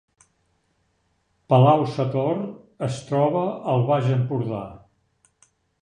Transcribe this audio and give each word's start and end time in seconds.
Palau-sator 1.53 2.41
es 2.91 2.99
troba 3.11 3.47
al 3.75 3.87
Baix 3.93 4.13
Empordà 4.19 4.67